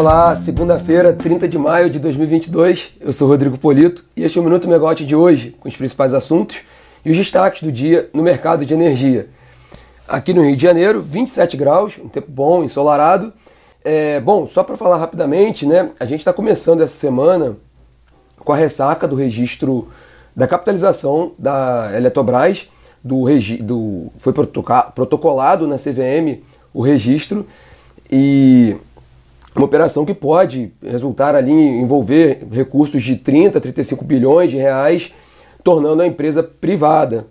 [0.00, 2.94] Olá, segunda-feira, 30 de maio de 2022.
[2.98, 6.14] Eu sou Rodrigo Polito e este é o Minuto Megote de hoje, com os principais
[6.14, 6.60] assuntos
[7.04, 9.28] e os destaques do dia no mercado de energia.
[10.08, 13.30] Aqui no Rio de Janeiro, 27 graus, um tempo bom, ensolarado.
[13.84, 15.90] É, bom, só para falar rapidamente, né?
[16.00, 17.58] A gente está começando essa semana
[18.38, 19.88] com a ressaca do registro
[20.34, 22.70] da capitalização da Eletrobras,
[23.04, 23.26] do,
[23.60, 26.40] do foi protocolado na CVM
[26.72, 27.46] o registro
[28.10, 28.78] e
[29.54, 35.12] uma operação que pode resultar ali envolver recursos de 30, 35 bilhões de reais,
[35.64, 37.26] tornando a empresa privada.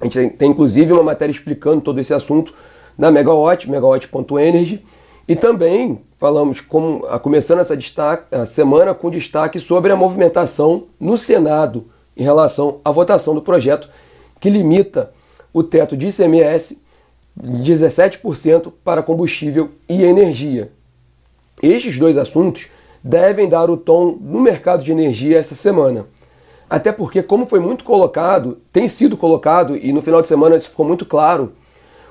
[0.00, 2.52] A gente tem, tem inclusive uma matéria explicando todo esse assunto
[2.96, 4.84] na Megawatt, megawatt.energy,
[5.26, 11.16] e também falamos como começando essa destaque, a semana com destaque sobre a movimentação no
[11.16, 13.88] Senado em relação à votação do projeto
[14.38, 15.12] que limita
[15.52, 16.82] o teto de ICMS
[17.36, 20.72] de 17% para combustível e energia.
[21.62, 22.68] Estes dois assuntos
[23.02, 26.06] devem dar o tom no mercado de energia esta semana.
[26.68, 30.70] Até porque, como foi muito colocado, tem sido colocado, e no final de semana isso
[30.70, 31.52] ficou muito claro,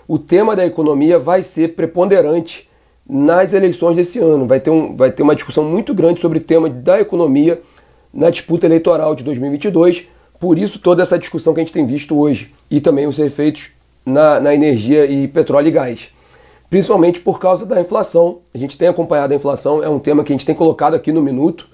[0.07, 2.67] o tema da economia vai ser preponderante
[3.07, 4.45] nas eleições desse ano.
[4.45, 7.61] Vai ter, um, vai ter uma discussão muito grande sobre o tema da economia
[8.13, 10.07] na disputa eleitoral de 2022.
[10.39, 13.71] Por isso, toda essa discussão que a gente tem visto hoje e também os efeitos
[14.05, 16.18] na, na energia e petróleo e gás
[16.69, 18.39] principalmente por causa da inflação.
[18.53, 21.11] A gente tem acompanhado a inflação, é um tema que a gente tem colocado aqui
[21.11, 21.67] no Minuto,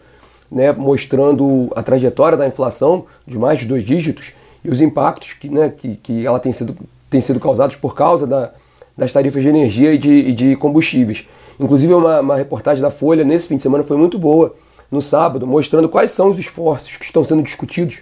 [0.51, 5.49] né, mostrando a trajetória da inflação de mais de dois dígitos e os impactos que,
[5.49, 6.75] né, que, que ela tem sido,
[7.09, 8.51] tem sido causados por causa da,
[8.97, 11.27] das tarifas de energia e de, e de combustíveis.
[11.59, 14.55] Inclusive, uma, uma reportagem da Folha nesse fim de semana foi muito boa,
[14.91, 17.99] no sábado, mostrando quais são os esforços que estão sendo discutidos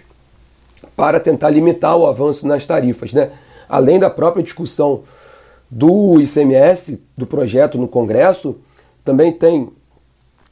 [0.94, 3.12] para tentar limitar o avanço nas tarifas.
[3.12, 3.30] Né?
[3.68, 5.02] Além da própria discussão
[5.74, 8.58] do ICMS, do projeto no Congresso,
[9.04, 9.70] também tem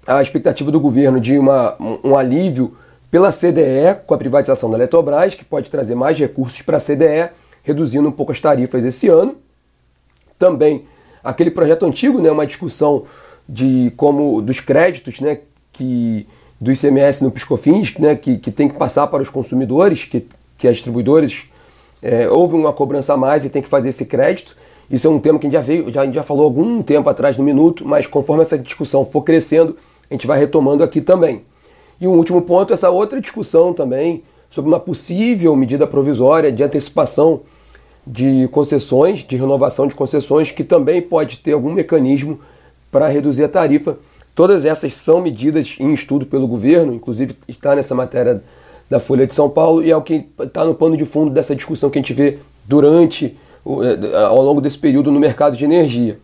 [0.05, 2.77] a expectativa do governo de uma, um alívio
[3.09, 7.31] pela CDE com a privatização da Eletrobras, que pode trazer mais recursos para a CDE,
[7.63, 9.37] reduzindo um pouco as tarifas esse ano.
[10.37, 10.87] Também
[11.23, 13.05] aquele projeto antigo, né, uma discussão
[13.49, 15.39] de como dos créditos, né,
[15.73, 16.27] que
[16.61, 20.27] do ICMS no Piscofins, né, que, que tem que passar para os consumidores, que,
[20.59, 21.45] que as distribuidoras
[22.03, 24.57] é, houve uma cobrança a mais e tem que fazer esse crédito.
[24.93, 26.83] Isso é um tema que a gente já veio, já, a gente já falou algum
[26.83, 29.75] tempo atrás no minuto, mas conforme essa discussão for crescendo,
[30.11, 31.41] a gente vai retomando aqui também.
[31.99, 37.41] E um último ponto, essa outra discussão também sobre uma possível medida provisória de antecipação
[38.07, 42.39] de concessões, de renovação de concessões, que também pode ter algum mecanismo
[42.91, 43.97] para reduzir a tarifa.
[44.35, 48.43] Todas essas são medidas em estudo pelo governo, inclusive está nessa matéria
[48.91, 51.57] da Folha de São Paulo, e é o que está no pano de fundo dessa
[51.57, 56.19] discussão que a gente vê durante ao longo desse período no mercado de energia.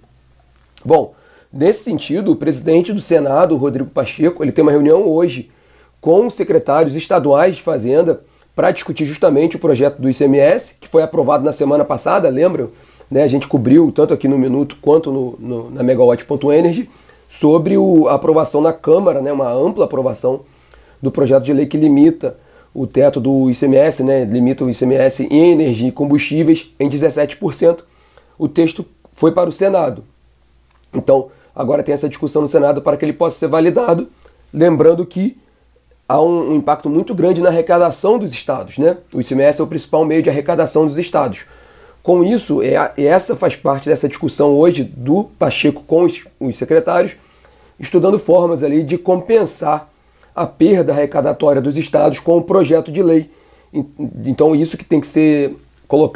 [0.84, 1.15] Bom,
[1.53, 5.50] nesse sentido, o presidente do Senado, Rodrigo Pacheco, ele tem uma reunião hoje
[6.00, 8.21] com os secretários estaduais de Fazenda
[8.54, 12.71] para discutir justamente o projeto do ICMS, que foi aprovado na semana passada, lembram?
[13.10, 16.91] Né, a gente cobriu tanto aqui no Minuto quanto no, no, na Megawatt.energy
[17.28, 20.41] sobre o, a aprovação na Câmara, né, uma ampla aprovação
[21.00, 22.37] do projeto de lei que limita
[22.75, 27.81] o teto do ICMS, né, limita o ICMS em energia e combustíveis em 17%.
[28.39, 30.05] O texto foi para o Senado.
[30.95, 34.09] Então, agora tem essa discussão no Senado para que ele possa ser validado,
[34.53, 35.37] lembrando que
[36.09, 38.78] há um, impacto muito grande na arrecadação dos estados.
[38.78, 38.97] Né?
[39.12, 41.47] O ICMS é o principal meio de arrecadação dos estados.
[42.03, 47.17] Com isso, é, essa faz parte dessa discussão hoje do Pacheco com os, os secretários,
[47.78, 49.91] estudando formas ali de compensar
[50.38, 53.28] a perda arrecadatória dos estados com o projeto de lei.
[54.25, 55.56] Então, isso que tem que ser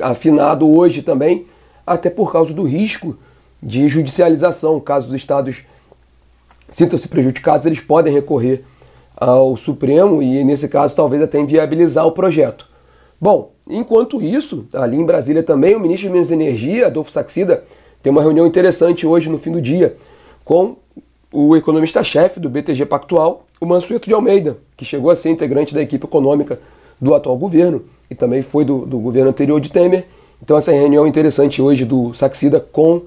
[0.00, 1.44] afinado hoje também,
[1.84, 3.18] até por causa do risco
[3.60, 4.78] de judicialização.
[4.78, 5.64] Caso os estados
[6.70, 8.62] sintam-se prejudicados, eles podem recorrer
[9.16, 12.68] ao Supremo e, nesse caso, talvez até inviabilizar o projeto.
[13.20, 17.64] Bom, enquanto isso, ali em Brasília também, o ministro de Minas e Energia, Adolfo Saxida,
[18.00, 19.96] tem uma reunião interessante hoje no fim do dia
[20.44, 20.76] com
[21.32, 25.80] o economista-chefe do BTG Pactual, o Mansueto de Almeida, que chegou a ser integrante da
[25.80, 26.60] equipe econômica
[27.00, 30.06] do atual governo e também foi do, do governo anterior de Temer.
[30.42, 33.02] Então essa reunião interessante hoje do Saxida com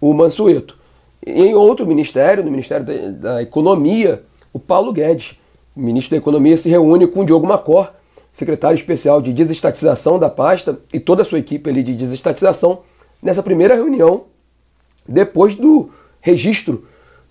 [0.00, 0.76] o Mansueto.
[1.24, 4.22] Em outro ministério, no Ministério da, da Economia,
[4.52, 5.38] o Paulo Guedes,
[5.74, 7.90] ministro da Economia, se reúne com o Diogo Macor,
[8.32, 12.80] secretário especial de desestatização da pasta e toda a sua equipe ali de desestatização,
[13.22, 14.24] nessa primeira reunião,
[15.08, 15.90] depois do
[16.20, 16.84] registro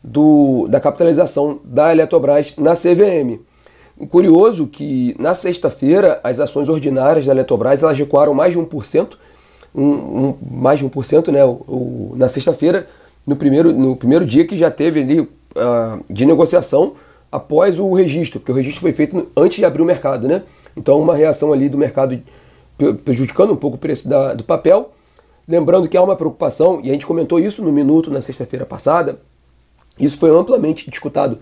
[0.03, 3.39] do, da capitalização da Eletrobras na CVM.
[4.09, 9.13] Curioso que na sexta-feira as ações ordinárias da Eletrobras elas recuaram mais de 1%,
[9.75, 12.87] um, um, mais de 1%, né, o, o, na sexta-feira,
[13.25, 15.29] no primeiro, no primeiro dia que já teve ali uh,
[16.09, 16.93] de negociação
[17.31, 20.43] após o registro, porque o registro foi feito antes de abrir o mercado, né?
[20.75, 22.19] Então uma reação ali do mercado
[23.05, 24.91] prejudicando um pouco o preço da, do papel.
[25.47, 29.19] Lembrando que há uma preocupação, e a gente comentou isso no minuto na sexta-feira passada,
[29.99, 31.39] isso foi amplamente discutado,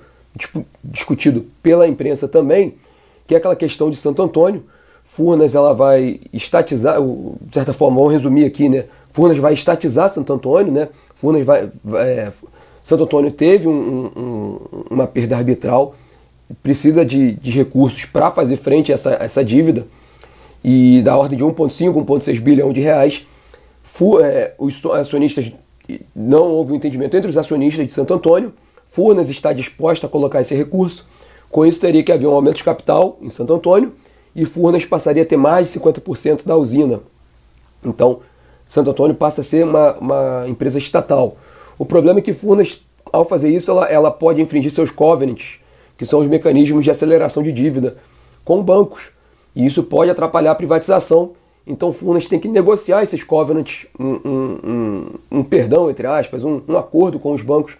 [0.83, 2.75] discutido pela imprensa também,
[3.27, 4.63] que é aquela questão de Santo Antônio.
[5.03, 8.85] Furnas ela vai estatizar, de certa forma, vamos resumir aqui, né?
[9.11, 10.89] Furnas vai estatizar Santo Antônio, né?
[11.15, 12.33] Furnas vai, vai é,
[12.83, 14.59] Santo Antônio teve um, um,
[14.89, 15.95] uma perda arbitral,
[16.63, 19.85] precisa de, de recursos para fazer frente a essa, a essa dívida,
[20.63, 23.25] e da ordem de 1,5, 1,6 bilhão de reais.
[23.83, 25.51] Fu, é, os acionistas,
[26.15, 28.53] não houve um entendimento entre os acionistas de Santo Antônio,
[28.87, 31.07] Furnas está disposta a colocar esse recurso,
[31.49, 33.93] com isso teria que haver um aumento de capital em Santo Antônio,
[34.35, 37.01] e Furnas passaria a ter mais de 50% da usina.
[37.83, 38.19] Então,
[38.65, 41.37] Santo Antônio passa a ser uma, uma empresa estatal.
[41.77, 42.81] O problema é que Furnas,
[43.11, 45.59] ao fazer isso, ela, ela pode infringir seus covenants,
[45.97, 47.97] que são os mecanismos de aceleração de dívida,
[48.45, 49.11] com bancos.
[49.55, 51.31] E isso pode atrapalhar a privatização.
[51.69, 56.63] Então Furnas tem que negociar esses covenants, um, um, um, um perdão, entre aspas, um,
[56.75, 57.77] acordo com os bancos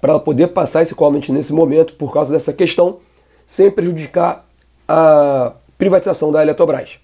[0.00, 2.98] para poder passar esse covenant nesse momento por causa dessa questão,
[3.44, 4.46] sem prejudicar
[4.86, 7.00] a privatização da Eletrobras.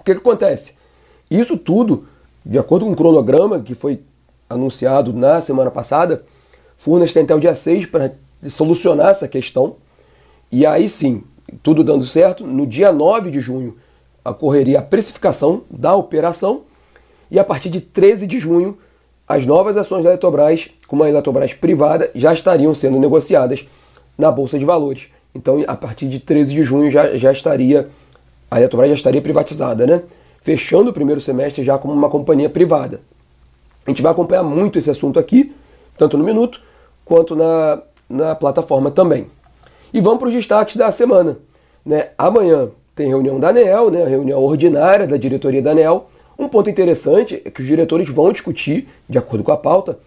[0.00, 0.72] O que, que acontece?
[1.30, 2.08] Isso tudo,
[2.46, 4.00] de acordo com o cronograma que foi
[4.48, 6.24] anunciado na semana passada,
[6.78, 8.14] Furnas tem até o dia 6 para
[8.48, 9.76] solucionar essa questão.
[10.50, 11.22] E aí sim,
[11.62, 13.76] tudo dando certo, no dia 9 de junho
[14.24, 16.62] ocorreria a precificação da operação
[17.30, 18.76] e a partir de 13 de junho
[19.26, 23.66] as novas ações da Eletrobras, com uma Eletrobras privada, já estariam sendo negociadas
[24.18, 25.08] na Bolsa de Valores.
[25.34, 27.88] Então, a partir de 13 de junho já, já estaria
[28.50, 30.02] a Eletrobras já estaria privatizada, né?
[30.42, 33.00] Fechando o primeiro semestre já como uma companhia privada.
[33.86, 35.54] A gente vai acompanhar muito esse assunto aqui,
[35.96, 36.60] tanto no Minuto
[37.04, 37.80] quanto na,
[38.10, 39.30] na plataforma também.
[39.92, 41.38] E vamos para os destaques da semana.
[41.84, 42.10] Né?
[42.18, 44.04] Amanhã tem reunião da ANEL, né?
[44.04, 46.08] reunião ordinária da diretoria da ANEL.
[46.38, 49.98] Um ponto interessante é que os diretores vão discutir, de acordo com a pauta,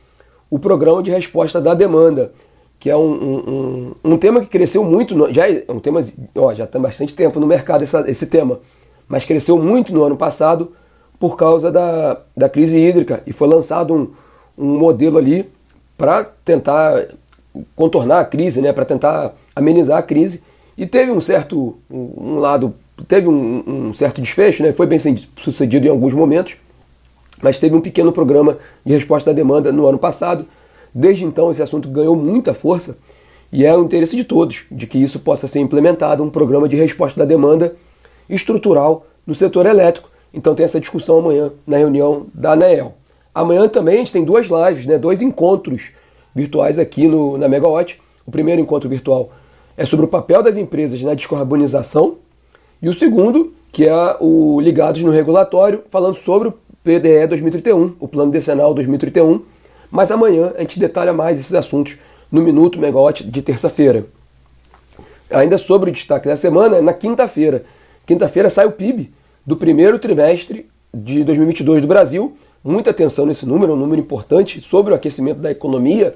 [0.50, 2.32] o programa de resposta da demanda,
[2.80, 6.02] que é um, um, um, um tema que cresceu muito, no, já é um tema,
[6.36, 8.60] ó, já tem bastante tempo no mercado essa, esse tema,
[9.08, 10.72] mas cresceu muito no ano passado
[11.20, 14.12] por causa da, da crise hídrica e foi lançado um,
[14.58, 15.50] um modelo ali
[15.98, 17.08] para tentar
[17.76, 20.44] contornar a crise, né, para tentar amenizar a crise.
[20.78, 22.74] E teve um certo um lado,
[23.08, 25.00] teve um, um certo desfecho, né, foi bem
[25.38, 26.58] sucedido em alguns momentos,
[27.42, 30.46] mas teve um pequeno programa de resposta à demanda no ano passado.
[30.94, 32.98] Desde então esse assunto ganhou muita força
[33.52, 36.76] e é o interesse de todos de que isso possa ser implementado, um programa de
[36.76, 37.76] resposta da demanda
[38.30, 40.10] estrutural no setor elétrico.
[40.34, 42.94] Então tem essa discussão amanhã na reunião da ANEEL.
[43.34, 45.92] Amanhã também a gente tem duas lives, né, dois encontros
[46.34, 48.00] virtuais aqui no, na Megawatt.
[48.26, 49.30] O primeiro encontro virtual
[49.78, 52.18] é sobre o papel das empresas na descarbonização,
[52.82, 58.08] e o segundo, que é o Ligados no Regulatório, falando sobre o PDE 2031, o
[58.08, 59.42] Plano Decenal 2031.
[59.90, 61.98] Mas amanhã a gente detalha mais esses assuntos
[62.32, 64.06] no Minuto Megawatt de terça-feira.
[65.30, 67.64] Ainda sobre o destaque da semana, na quinta-feira.
[68.06, 69.12] Quinta-feira sai o PIB
[69.46, 72.36] do primeiro trimestre de 2022 do Brasil.
[72.64, 76.16] Muita atenção nesse número, é um número importante sobre o aquecimento da economia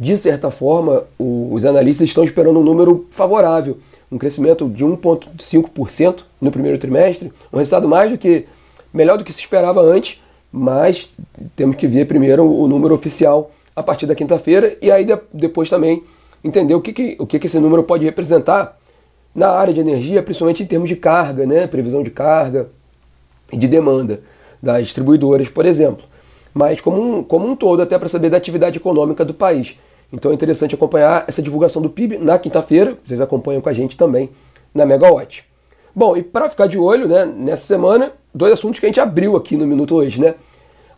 [0.00, 3.76] de certa forma, os analistas estão esperando um número favorável,
[4.10, 8.46] um crescimento de 1,5% no primeiro trimestre, um resultado mais do que
[8.94, 10.18] melhor do que se esperava antes,
[10.50, 11.10] mas
[11.54, 16.02] temos que ver primeiro o número oficial a partir da quinta-feira e aí depois também
[16.42, 18.78] entender o que, que, o que, que esse número pode representar
[19.34, 21.66] na área de energia, principalmente em termos de carga, né?
[21.66, 22.70] previsão de carga
[23.52, 24.22] e de demanda
[24.62, 26.06] das distribuidoras, por exemplo.
[26.54, 29.76] Mas como um, como um todo, até para saber da atividade econômica do país.
[30.12, 32.96] Então é interessante acompanhar essa divulgação do PIB na quinta-feira.
[33.04, 34.30] Vocês acompanham com a gente também
[34.74, 35.44] na Megawatt.
[35.94, 39.36] Bom, e para ficar de olho, né, nessa semana, dois assuntos que a gente abriu
[39.36, 40.34] aqui no Minuto hoje, né?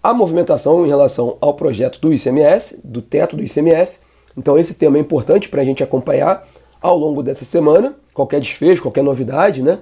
[0.03, 4.01] A movimentação em relação ao projeto do ICMS, do teto do ICMS.
[4.37, 6.47] Então esse tema é importante para a gente acompanhar
[6.81, 9.79] ao longo dessa semana, qualquer desfecho, qualquer novidade, né?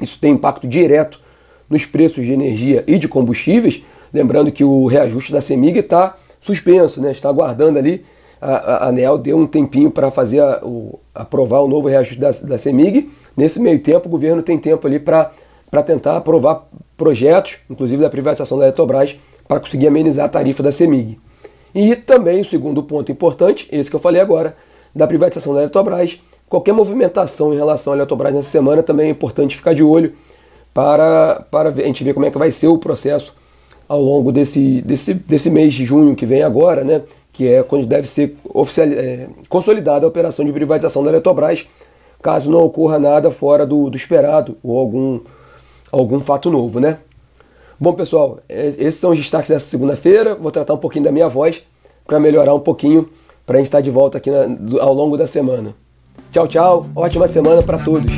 [0.00, 1.20] Isso tem impacto direto
[1.68, 3.82] nos preços de energia e de combustíveis.
[4.12, 7.12] Lembrando que o reajuste da CEMIG está suspenso, né?
[7.12, 8.04] Está aguardando ali
[8.40, 12.58] a, ANEL deu um tempinho para fazer a, o, aprovar o novo reajuste da, da
[12.58, 13.10] CEMIG.
[13.36, 16.66] Nesse meio tempo, o governo tem tempo ali para tentar aprovar
[16.96, 19.16] projetos, inclusive da privatização da Eletrobras,
[19.46, 21.18] para conseguir amenizar a tarifa da CEMIG.
[21.74, 24.56] E também o segundo ponto importante, esse que eu falei agora,
[24.94, 26.20] da privatização da Eletrobras.
[26.48, 30.12] Qualquer movimentação em relação à Eletrobras nessa semana também é importante ficar de olho
[30.74, 33.34] para, para a gente ver como é que vai ser o processo
[33.88, 37.02] ao longo desse, desse, desse mês de junho que vem agora, né?
[37.40, 41.66] Que é quando deve ser oficial, é, consolidada a operação de privatização da Eletrobras,
[42.22, 45.20] caso não ocorra nada fora do, do esperado ou algum,
[45.90, 46.98] algum fato novo, né?
[47.80, 50.34] Bom, pessoal, é, esses são os destaques dessa segunda-feira.
[50.34, 51.62] Vou tratar um pouquinho da minha voz
[52.06, 53.08] para melhorar um pouquinho
[53.46, 55.74] para a gente estar de volta aqui na, ao longo da semana.
[56.30, 56.86] Tchau, tchau.
[56.94, 58.12] Ótima semana para todos.